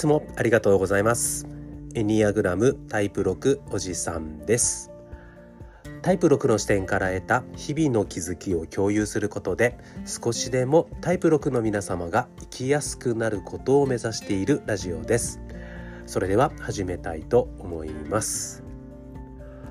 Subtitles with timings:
[0.00, 1.46] つもありがとうございます。
[1.94, 4.90] エニアグラムタイプ6おじさんです。
[6.00, 15.38] タイプ6の視点から得た日々の気づきを共有することで少しでもタイプ6の皆様が生きやすくなることを目指しているラジオです。
[16.06, 18.64] それでは始めたいと思います。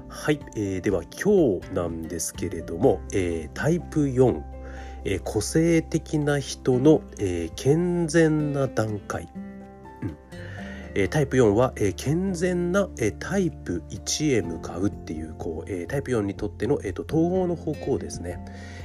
[0.09, 4.43] はい、えー、では今日なんですけれども、えー、タイプ4、
[5.05, 9.27] えー、個性的な人の、え、健全な段階。
[10.95, 18.43] えタイプ4は、え健全な、えタイプ1へ向かうっていうこう、えタイプ4にとっての、えーと、統合の方向ですね、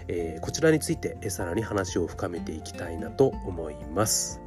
[0.09, 4.41] えこちらについて、えさらに話を深めていきたいなと思います。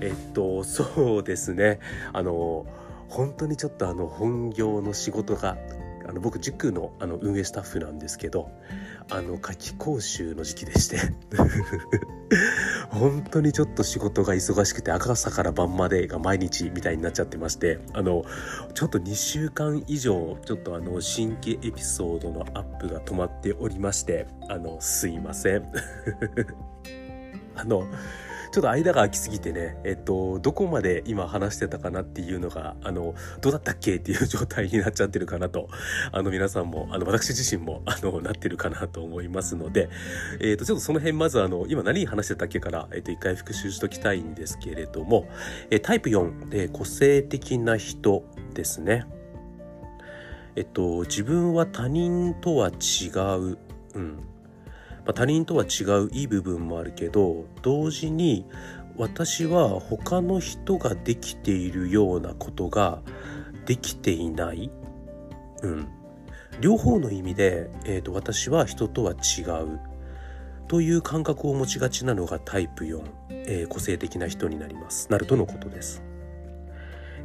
[0.00, 1.78] えっとそうですね
[2.12, 2.66] あの
[3.08, 5.56] 本当にちょっとあの本業の仕事が
[6.08, 8.50] あの僕塾のあの運営スタッフなんですけど
[9.10, 10.98] あの夏期講習の時期でして。
[12.90, 18.24] 本当にちょっと仕事が忙しくて赤朝から晩までが毎日みたいになっちゃってましてあの
[18.74, 25.66] ちょっと2週間以上ちょっとあの新規エピソードのアップが止まっておりましてあのすいません。
[27.54, 27.86] あの
[28.56, 35.68] ちょっと間が空きすぎてね、えっと、どこまで今話してたかなっていうのが、あの、どうだったっけっていう状態になっちゃってるかなと、
[36.10, 39.90] あの、皆さんも、あの、私自身も、 あの、なってるかなと思いますので、
[40.40, 45.28] えっと、ちょっとその辺、まず、あの、今何話してたっけから、えっと、一回復習しときたいんですけれども、
[45.68, 49.04] えタイプ4、え個性的な人ですね。
[50.54, 53.58] えっと、自分は他人とは違う、
[53.96, 54.35] うん。
[55.06, 58.44] まあ、他人とは違ういい部分もあるけど同時に
[58.96, 63.02] 私は他の人ができているようなことが
[63.66, 64.70] できていない、
[65.62, 65.88] うん、
[66.60, 69.80] 両方の意味で、えーと、私は人とは違う。
[70.68, 75.10] という感覚を持ちがちなのがタイプ4、えー、個性的な人になります。
[75.10, 76.02] なるとのことです。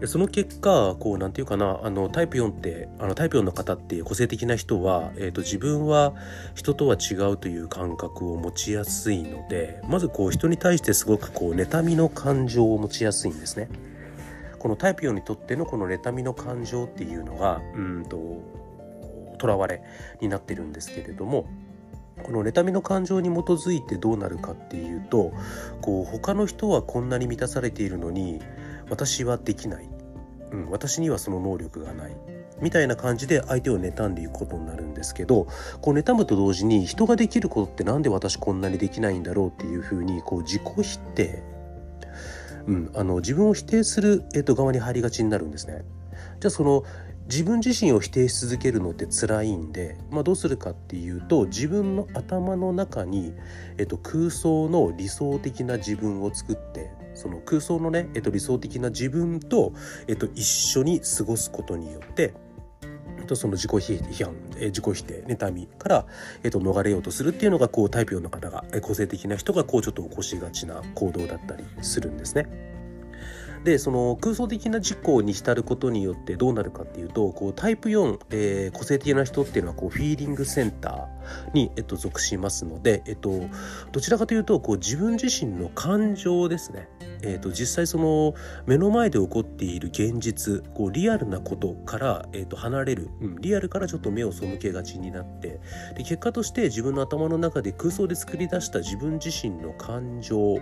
[0.06, 6.14] その結果こうなんていうかなあのタイプ4ってあのタイプ4の方っていう個性的な人は、えーと、自分は
[6.56, 13.70] 人とは違うという感覚を持ちやすいのでまずこう人に対してすごくこう妬みの感情を持ちやすいんですね。
[14.58, 18.18] このタイプ4にとってのこの妬みの感情っていうのがうんと
[19.42, 19.82] 囚われ
[20.20, 21.48] になってるんですけれども
[22.22, 25.34] この妬みの感情に基づいてどうなるかっていうと
[25.82, 28.40] こう他の人はこんなに満たされているのに
[28.92, 29.90] 私はできない、
[30.52, 32.16] うん、私にはその能力がない
[32.62, 35.48] みたいな感じで相手を妬んでいくことになるんですけど
[35.82, 41.44] こう妬むと同時に人ができることって何で私こんなにできないんだろうっていうふうにこう自己否定、
[42.68, 45.84] うん、あの自分を否定する、えっと、側に入りがちになるんですね。
[46.40, 46.84] じゃあその
[47.32, 53.34] 自分自身を否定し続けるのって辛いんで、まあ、どうするかっていうと自分の頭の中に、
[53.78, 59.72] えっと、空想の理想的な自分を作ってその空想のね、えっと、理想的な自分と、
[60.10, 62.34] えっと、一緒に過ごすことによって
[63.32, 66.06] とその自己批判、え自己否定妬みから、
[66.44, 72.71] えっと、逃れようとするっていうのがこうタイプ4の方がえ個性的な人がこうちょっと起こしがちな行動だったりするんですね。
[73.64, 83.42] でその空想的な事項に浸ることによってどうなるかっていうとこうタイプ4、えー、個性的な人っていうのはこうフィーリングセンターに、えっと、属しますので、えっと、
[83.92, 86.88] どちらかというとこう自分自身の感情ですね、
[87.22, 88.34] えっと、実際その
[88.66, 95.60] 目の前で起こっている現実こうリアルなことから、えっと、離れる、うん、リアルからちょっと目を背けがちになって
[95.96, 100.58] で結果として自分の頭の中で空想で作り出した自分自身の感情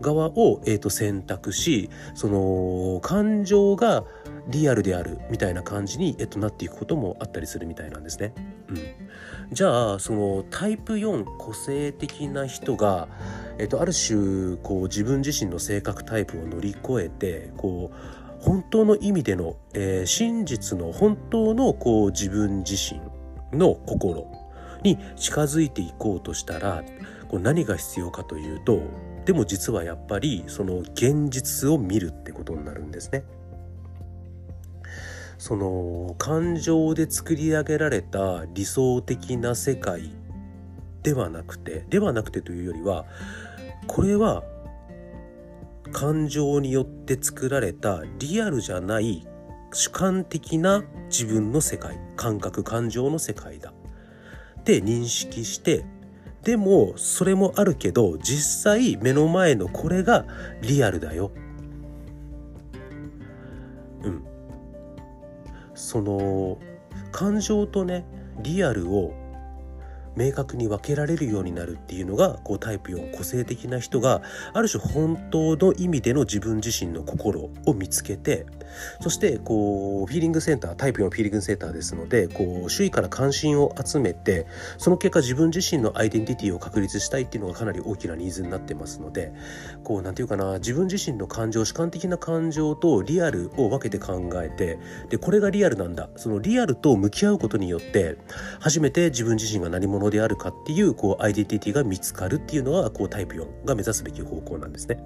[0.00, 4.04] 側を、えっと、選択しそのの感情が
[4.48, 8.32] リアルであるみたいな感じに、えっと、なっていくこともあったりするみたいなんですね。
[8.68, 8.78] うん、
[9.52, 13.08] じゃあそのタイプ4個性的な人が、
[13.58, 23.00] えっと、ある種こう自分自身の性格タイプを乗り越えてこう本当の意味での、えー、真実の本当のこう自分自身
[23.56, 24.26] の心
[24.82, 26.84] に近づいていこうとしたら
[27.28, 28.80] こう何が必要かというと
[29.26, 33.24] でも実はやっぱりその現実を見るってことになるんですね。
[35.36, 40.10] その感情で作り上げられた理想的な世界
[41.02, 43.04] ではなくてではなくてというよりは
[43.86, 44.44] これは
[45.92, 49.26] 感情によって作られたリアルじゃない
[49.72, 53.74] 主観的な自分の世界感覚感情の世界だ
[54.60, 55.84] って認識して
[56.46, 60.24] でもそれもあるけど実際目の前のこれが
[60.62, 61.32] リアルだよ。
[64.04, 64.24] うん。
[65.74, 66.58] その
[67.10, 68.06] 感情とね
[68.44, 69.12] リアルを
[70.16, 74.22] 明確に分けられるようになるっていうのがこうタイプ4個性的な人が
[74.52, 78.46] ある種本当の意味での自分自身の心を見つけて
[79.00, 84.46] そしてこうフィーリングセンタータイプ4フィーリングセンターですのでこう周囲から関心を集めて
[84.78, 89.32] その結果自分自身のアイデンティティを確立したいっていうのがかなり大きなニーズになってますので
[89.84, 94.78] こうなんていうかな自分自身の感情主観的な感情とリアルを分けて考えて
[95.10, 96.08] でこれがリアルなんだ。
[96.16, 98.16] そのリアルと向き合うことによって
[98.60, 105.02] 初めて自分自身が何者であるかっていうこうアイデンティティが見つかるっていうのがこうタイプ4が目指すべき方向なんですね。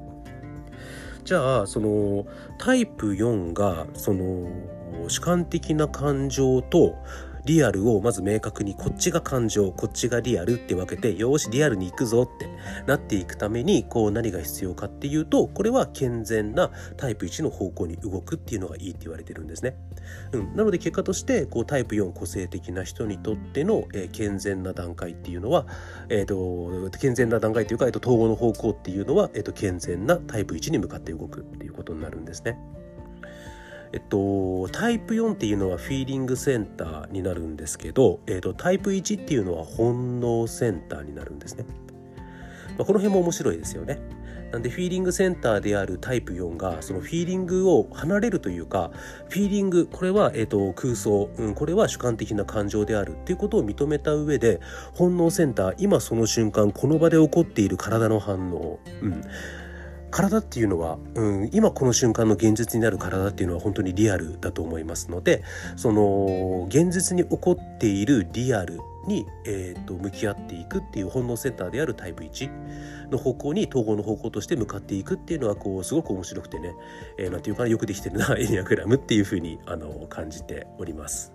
[1.25, 2.27] じゃあその
[2.59, 4.49] タイプ4がその
[5.09, 6.97] 主観的な感情と
[7.45, 12.49] リアルをまず明確にこっちが感情こっちがリアルって分けてよしリアルに行くぞって
[12.87, 19.77] なっていくためにこう何が必要かっていうとこれは健全なタイプ1の方向に動くっていうのがいいって言われてるんですね。
[20.33, 25.67] うん、なので結果としてこうタイプ4個性的な人にとっての、えー、健全な段階っていうのは、
[26.09, 32.59] えーと、健全な段階というか、えーと、統合の方向っていうのは、えーと健全なタイプ1に向かって動くっていうことになるんですね。
[33.93, 41.65] えっと、タイプ4っていうのはフィーリングセンターになるんですけど、えっと、タイプ1っていうのは本能センターになるんですね。
[42.79, 43.99] まあ、この辺も面白いですよね。
[44.53, 48.91] なんでフィーリングセンターであるタイプ4がそのフィーリングを離れるというか
[49.29, 54.61] フィーリングこれは、えーと、空想、うん、これは主観的な感情であるっていうことを認めた上で
[54.95, 59.23] 本能センター今その瞬間この場で起こっている体の反応、うん、
[60.11, 65.43] 体っていうのは、うん、今この瞬間の現実になる体っていうのは本当にリアルだと思いますので
[65.77, 76.75] その現実に起こっているリアルに、えーと、向き合っていくっていう本能センターであるタイプ1の方向に統合の方向として向かっていくっていうのはこうすごく面白くてね、
[77.19, 81.33] えー、なんていうかよくできてるなエニアグラムっていうふうにあの感じております。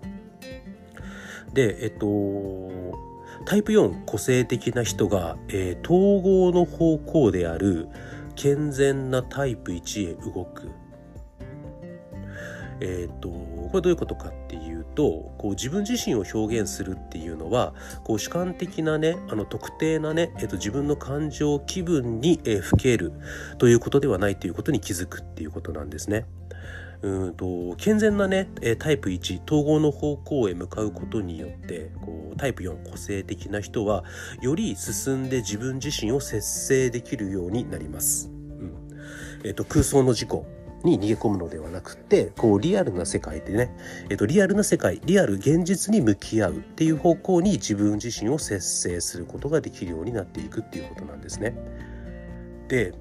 [1.52, 7.88] でえっとタイプ4個性的な人が、えー、統合の方向である
[8.36, 10.70] 健全なタイプ1へ動く。
[12.80, 17.74] えっ、ー、とこれどういうことかっていうとこう自分自身を表現するっていうのは
[18.04, 23.12] こう主観的なねあの特定なね、えーと、自分の感情気分に、えー、ふける
[23.58, 26.26] ということではないということに気づくっていうことなんですね。
[27.02, 28.48] うんと健全なね
[28.78, 34.04] タイプ1統合の方向へ向かうことによってこうタイプ4個性的な人は
[34.40, 38.28] より進んで自分自身を節制できるようになります。
[38.28, 38.32] う
[38.64, 38.74] ん
[39.44, 40.46] えーと、空想の事故
[40.84, 43.74] に逃げ込むのではなくてこうリアルな世界でね、
[44.08, 51.56] えーと、リアルな世界リアル現実に向き合うっていう方向に自分自身を節制することができるようになっていくっていうことなんですね。
[52.68, 52.94] で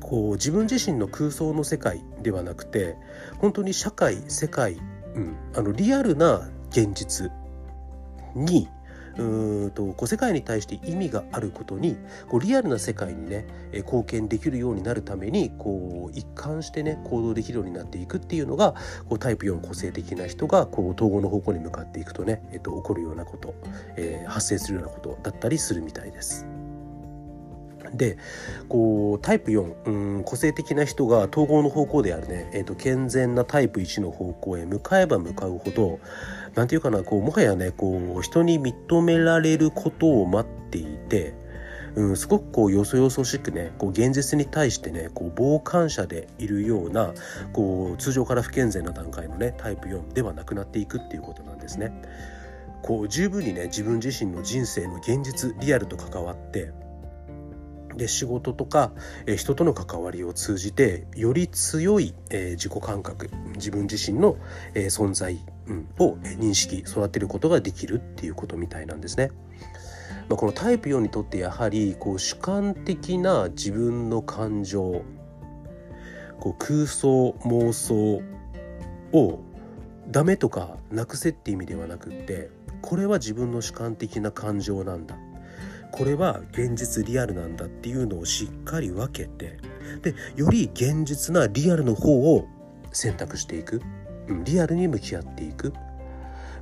[0.00, 2.96] こう自分自身の空想の世界ではなくて
[3.38, 4.74] 本当に社会世界、
[5.14, 7.30] うん、あのリアルな現実
[8.34, 8.68] に
[9.18, 11.96] うんとこう世界に対して意味があることに
[12.28, 18.74] こうリアルな世界にね貢献できるようになるためにこう一貫してね行動できるようになっていくっていうのが
[19.08, 23.54] こうタイプ4個性的な人がこう統合の方向に向かっていくとね、えっと、起こるようなこと、
[23.96, 26.46] えー、発生するようなことだったりするみたいです。
[27.94, 28.18] で
[28.68, 36.00] こうタイプ4、うん、個性的な人が統合の方向であるね、えーと、健全なタイプ1の方向へ向かえば向かうほど
[36.54, 41.34] 何て言うかなこうもはやねこう人に認められることを待っていて、
[41.94, 47.12] うん、すごくこうよそよそしくねこう現実に対してねこう傍観者でいるような
[47.52, 51.92] こう通常から不健全な段階のねタイプ4ではなくなっていくっていうことなんですね。
[52.82, 56.72] こう十分にね自分自身の人生の現実リアルと関わって
[57.96, 58.92] で仕事とか、
[59.26, 64.36] え、人との関わりを通じてより強い、え、自己感覚自分自身の、
[64.74, 69.30] え、存在、うん、を認識育てることができるっていうことみたいなんですね。
[70.28, 75.04] まあ、このタイプ4にとってやはりこう主観的な自分の感情
[76.40, 78.22] こう空想妄想
[79.12, 79.40] を
[80.08, 82.50] ダメとかなくせって意味ではなくって
[82.82, 85.16] これは自分の主観的な感情なんだ
[85.96, 89.58] これは現実リアルなんだっていうのをしっかり分けて
[90.02, 92.46] でより現実なリアルの方を
[92.92, 93.82] 選択していく、
[94.44, 95.72] リアルに向き合っていく、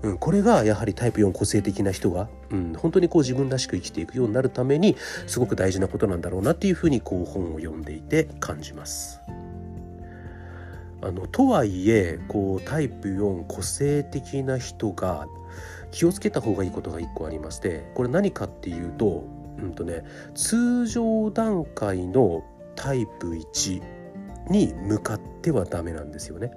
[0.03, 9.21] うん、これがやはりタイプ4個性的な人が、うん、本当にこう自分らしく生きていくようになるためにすごく大事なことなんだろうなっていうふうにこう本を読んでいて感じます。
[11.03, 15.27] あのとはいえこうタイプ4個性的な人が
[15.95, 19.25] 気をつけた方がいいことが1個ありましてこれ何かっていうと,、
[19.59, 22.43] うんとね、通常段階の
[22.75, 23.83] タイプ1
[24.51, 26.51] に向かってはダメなんですよね。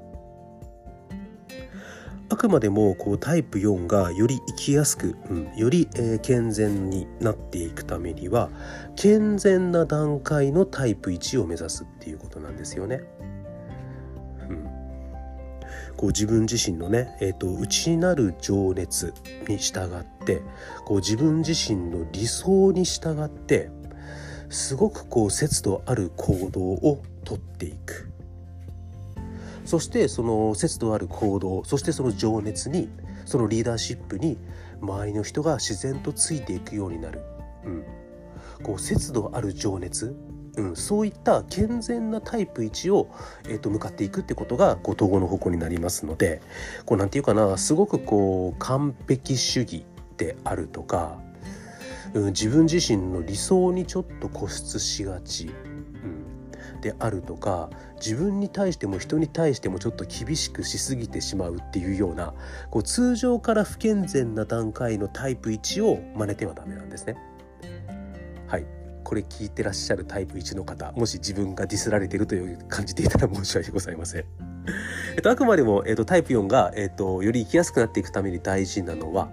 [2.29, 8.49] あくまでもこうタイプ4がより生きやすく、うん、より、えー、健全になっていくためには
[8.97, 13.01] 健全な段階のタイプ1を目指すっていうことなんですよね。
[15.95, 19.13] こう自分自身のね、えーと、内なる情熱
[19.47, 20.41] に従って
[20.85, 23.69] こう自分自身の理想に従って
[24.49, 28.11] すごくこう節度ある行動をとっていく。
[29.65, 32.89] そしてその節度ある行動そしてその情熱に
[33.25, 34.37] そのリーダーシップに
[34.81, 37.21] 周りの人が自然とついていくようになる、
[37.65, 37.83] うん、
[38.63, 40.15] こう節度ある情熱、
[40.57, 43.09] うん、そういった健全なタイプ1を、
[43.47, 46.41] えーと、向かっていくってことがこう統合の方向になりますので
[46.85, 49.85] こうなんていうかなすごくこう完璧主義
[50.17, 51.19] であるとか、
[52.13, 55.51] うん、自分自身の理想にちょっと固執しがち
[56.03, 62.33] うんであるとか自分に対しても人に対してもちょっと厳しくしすぎてしまうっていうような
[62.69, 67.15] こう通常から不健全な段階のタイプ1を真似てはダメなんですね。
[68.47, 68.76] はい
[69.07, 74.25] これ聞いてらっしゃるタイプ1の方もし自分がディスられてるという感じでいたら申し訳ございません。
[75.15, 79.29] えっと、あくまでも、えっと、タイプ4が、えっと、より生きやすくなっていくために大事なのは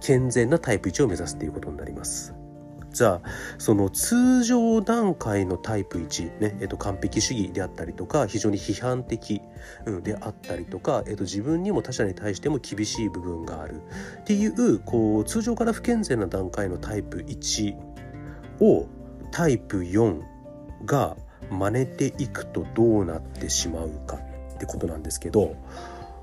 [0.00, 2.34] 健全なタイプ1を目指すということになります。
[2.92, 3.28] じゃあ
[3.58, 9.40] その通常段階のタイプ1、ねえっと、完璧主義であったりとか非常に批判的、
[10.02, 13.82] であったりとか、えっと、自分にも他者に対しても厳しい部分がある
[14.20, 17.87] っていうこう通常から不健全な段階のタイプ1
[18.60, 18.86] を
[19.30, 20.22] タイプ4
[20.84, 21.16] が
[21.50, 24.18] 真似ていくとどうなってしまうか
[24.54, 25.56] ってことなんですけど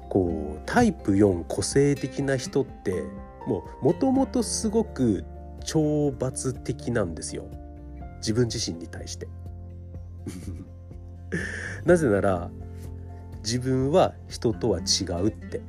[0.09, 3.03] こうタイプ4個性的な人って
[3.47, 5.23] もうもともとすごく
[5.63, 7.45] 懲罰的なんですよ。
[8.17, 9.27] 自分自身に対して。
[11.85, 12.49] なぜなら
[13.43, 15.61] 自分は人とは違うって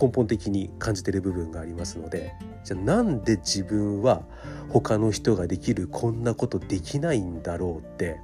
[0.00, 4.22] 根本的に感じてる部分がありますのでじゃあなんで自分は
[4.68, 8.20] 他の人ができるこんなことできないんだろうって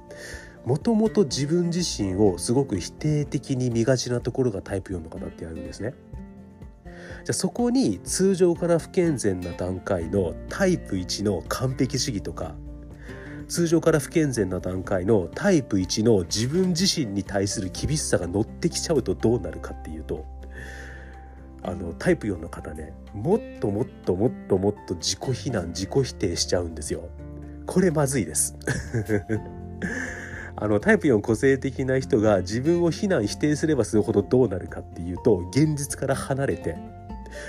[0.65, 5.93] もともと自分自身をすごく否定的に見がちなところがタイプ4の方ってあるんですね。
[7.23, 12.55] じゃあそこに通常から不健全な段階のタイプ1の完璧主義とか
[13.47, 20.25] 通常から不健全な段階のタイプ1の自分自身に対する厳しさが乗ってきちゃうとどうなるかっていうと
[21.67, 27.09] あのタイプ4の方ねもっともっともっともっと自己非難自己否定しちゃうんですよ。
[27.65, 28.55] これまずいです
[30.55, 36.79] あのタイプ4個性的な人が自分を非難否定すればするほどどうなるかっていうと現実から離れても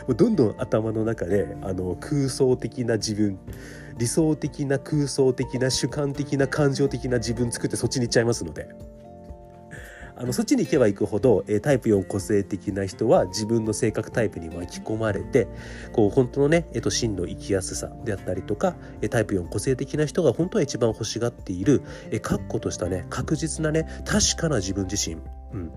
[0.09, 3.39] うどんどん頭の中であの空想的な自分
[3.99, 8.69] 理想的な空想的な主観的な感情的な自分作ってそっちに行っちゃいますので。
[10.19, 15.47] あのそっちに行けば行くほど、えタイプ4個性的な人は自分の性格タイプに巻き込まれて
[15.93, 25.17] こう本当のね、えっと、真の生きやすさであったりとか、えタイプ4個性的な人が本当は一番欲しがっている、え確固としたね確実なね確かな自分自身、
[25.53, 25.73] うん、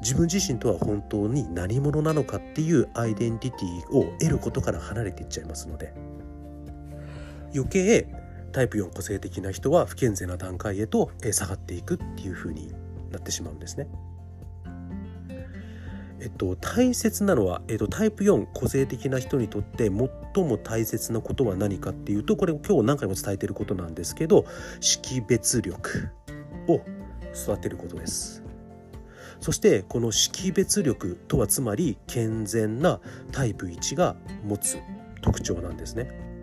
[0.00, 5.92] 自分自身とは本当に何者なのかっていうアイデンティティを得ることから離れていっちゃいますので。
[7.54, 8.08] 余計
[8.52, 12.72] タイプ4個性的な人は不健全な段階へと下がっていくっていう風に
[13.14, 13.88] なってしまうんですね。
[16.20, 19.90] えっと、大切なのは、えっと、タイプ4個性的な人にとって
[20.34, 24.46] 最も大切なことは何かっていうとこれ今日何回も伝えてることなんですけど
[24.80, 26.08] 識別力
[26.66, 26.80] を
[27.34, 28.42] 育てることです。
[29.40, 34.78] そしてこの識別力とはつまり健全なタイプ1が持つ
[35.20, 36.33] 特徴なんですね。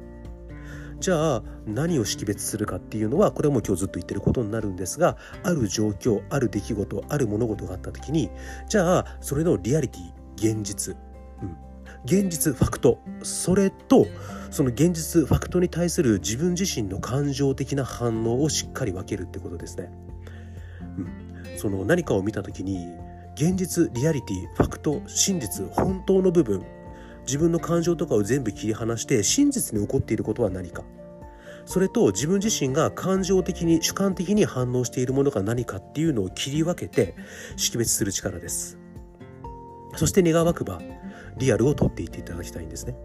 [1.01, 8.29] じゃあ何を識別するかっていうのはこれも今日ずっと言ってることになるんですがある状況ある出来事ある物事があった時に
[8.69, 10.21] じゃあそれのリアリティ
[10.53, 10.95] 現実、
[11.41, 11.57] うん、
[12.05, 12.99] 現実ファクト。
[13.23, 14.05] それと
[14.49, 19.91] その現実ファクトに対する自分自身の感情的な反応をしっかり分けるってことですね。
[20.97, 22.87] うん、その何かを見た時に
[23.35, 26.63] 現実リアリティファクト真実本当の部分
[27.31, 30.83] 自分の感情とかを全部切り離して真実に起こっていることは何か。
[31.63, 37.15] それと自分自身が感情的に主観的に反応しているものが何かっていうのを切り分けて
[37.55, 38.77] 識別する力です。
[39.95, 40.81] そして願わくば
[41.37, 42.97] リアルを取っていっていただきたいんですね。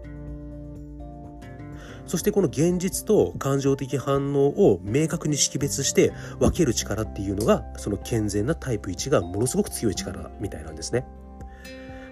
[2.05, 11.05] そしてこの現実と感情的反応を明確に識別して分ける力っていうのがその健全なタイプ1がものすごく強い力みたいなんですね。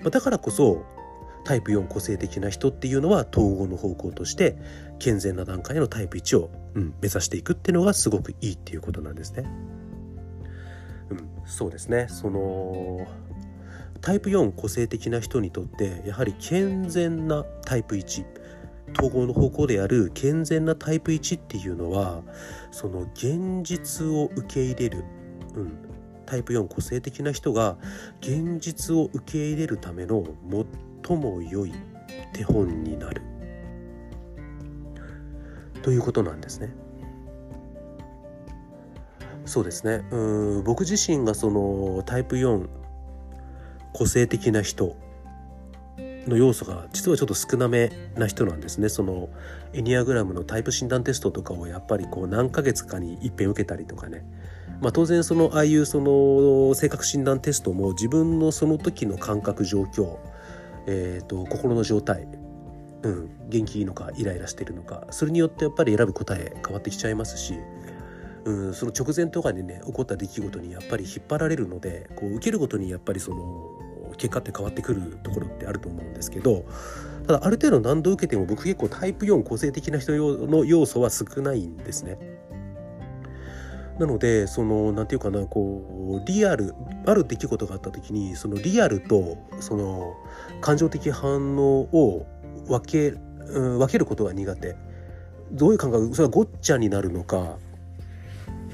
[0.10, 0.95] だからこそ
[1.46, 4.58] タイプ4個性的な人っていうのは統合の方向として
[5.00, 9.44] 健全な段階のタイプ1を、うん、目指していくっていうのがすごくいいっていうことなんですね。
[11.12, 13.08] うん、そうですねその
[14.02, 18.26] タイプ4個性的な人にとってやはり健全なタイプ1
[18.98, 22.24] 統合の方向である健全なタイプ1っていうのは
[22.72, 25.04] その現実を受け入れる、
[25.56, 25.78] うん、
[26.26, 27.78] タイプ4個性的な人が
[28.22, 30.24] 現実を受け入れるための
[31.06, 31.74] 最も良い
[32.34, 33.22] 手本になる。
[35.84, 36.74] ということなんですね。
[39.46, 40.04] そうですね。
[40.12, 42.68] うん僕自身がそのタイプ4
[43.94, 44.96] 個性的な人
[46.28, 48.90] の要素が実はちょっと少なめな人なんですね。
[48.90, 49.30] その
[49.74, 54.26] エニアグラムのタイプ診断テストとかをやっぱりこう何ヶ月かに一遍受けたりとかね。
[54.82, 60.18] まあ、当然そのああいうその性格診断テストも自分のその時の感覚状況、
[60.88, 62.28] えーと、心の状態、
[63.04, 65.08] うん、元気いいのかイライラしてるのか。
[65.12, 67.56] それによってやっぱり選ぶ答え変わってきちゃいますし、
[68.46, 73.72] うん、その直前とかにね起こった出来事にやっぱり引っ張られるのでこう受けるごとにやっぱりその
[74.18, 76.64] 結果って変わってくるところってあると思うんですけど
[77.28, 82.20] ただある程度何度受けても僕結構タイプ4個性的な人の要素は少ないんですね。
[84.00, 86.76] なのでその何て言うかなこうリアル
[87.06, 90.16] ある出来事があった時にそのリアルとその
[90.62, 92.26] 感情的反応を
[92.68, 94.76] 分け,、うん、分けることが苦手。
[95.52, 96.14] どういう感覚？
[96.14, 97.58] それはごっちゃになるのか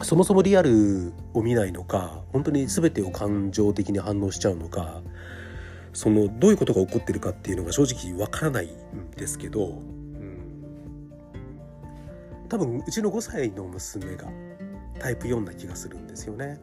[0.03, 5.01] そもそもリアルを見ないのか本当に全てを感情的に反応しちゃうのか
[5.93, 10.45] そのどういうことが起こってるかっていうのが正直わからないんですけど、うん、
[12.47, 14.27] 多分うちの5歳の娘が
[15.01, 16.60] タイプ4な気がするんですよね。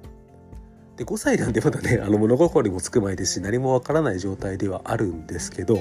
[0.96, 5.80] で5歳なんでまだねあの物心もつく前ですし何もわからない状態ではあるんですけど、ま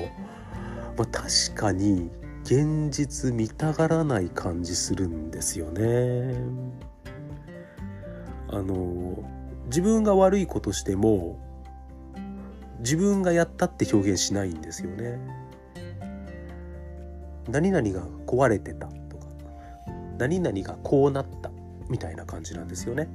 [1.04, 2.10] あ、確かに
[2.44, 6.36] 現実見たがらない感じするんですよね。
[8.50, 9.24] あの
[9.66, 11.38] 自分が悪いことしても
[12.80, 15.20] 自分がやったって表現しないんですよね。
[17.50, 19.28] 何々が壊れてたとか
[20.18, 21.52] 何々がこうなった
[21.90, 23.10] みたいな感じなんですよね。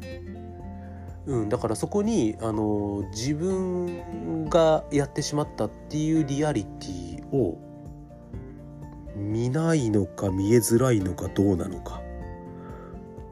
[1.27, 7.59] うん、だからそこにあの自分がやってしまったっていうリアリティを
[9.15, 12.03] 見ないのか見えづらいのかどうなのか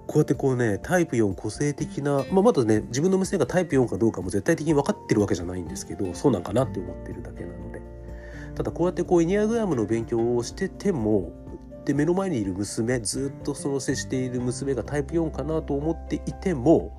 [0.06, 7.80] こうやってこうねタイプ4個性的な、まあ、まだね自分の娘がタイプ4かどうかも絶対的に分かってるわけじゃないんですけどそうなんかなって思ってるだけなので
[8.56, 11.32] ただこうやってこうエニアグラムの勉強をしてても
[11.90, 16.96] で目の前にいる娘ずっとその接している娘がタイプ4かなと思っていても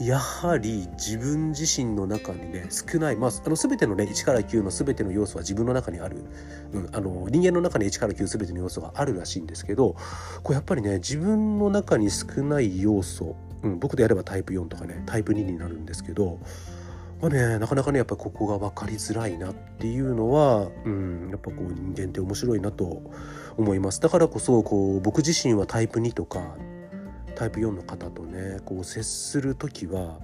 [0.00, 6.24] やはり自分自身の中にね少ない、まあ、あの全てのね1から9の全ての要素は自分の中にある、
[6.72, 9.94] うん、あの人間の中に1から9全ての要素があるらしいんですけど
[10.42, 16.40] これやっぱりね自分の中に少ない要素、うん、僕であればタイプ4とかねタイプ2になるんですけど
[17.20, 23.02] まあね、なかなかねやっぱここが分かりづらいなっていうのは、うん、やっぱこう人間って面白いなと
[23.58, 26.56] 思いますだからこそこう僕自身はタイプ2とか
[27.34, 30.18] タイプ4の方とねこう接する時は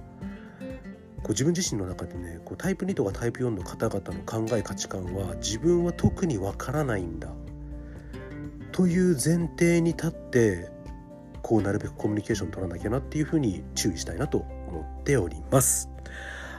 [1.21, 7.29] こう自分自身の中でねこうタイプ2とかタイプ4の方々の考え価値観は自分は特にわからないんだ
[8.71, 10.69] という前提に立って
[11.43, 15.89] こうなるべくコミュニケーション取らなきゃなっていうふうに注意したいなと思っております。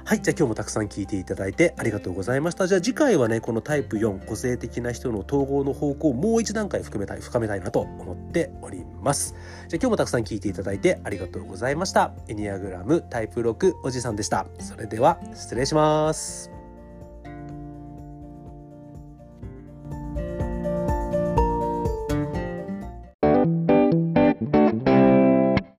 [0.09, 0.23] はい。
[0.23, 2.67] じゃあ今日もたくさん聞いていただいてありがとうございました。
[2.67, 9.35] じゃあ次回はね、このタイプ4、個性的な人の統合の方向をもう一段階含めたい、深めたいなと思っております。
[9.69, 12.15] じゃあ今日もたくさん聞いていただいてありがとうございました。
[12.27, 14.47] エニアグラムタイプ6おじさんでした。
[14.61, 16.58] それでは失礼します。